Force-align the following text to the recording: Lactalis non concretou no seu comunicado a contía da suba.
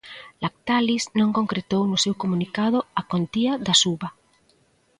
Lactalis 0.43 1.03
non 1.19 1.35
concretou 1.39 1.81
no 1.87 1.97
seu 2.03 2.13
comunicado 2.21 2.79
a 2.99 3.01
contía 3.11 3.51
da 3.65 3.73
suba. 3.81 4.07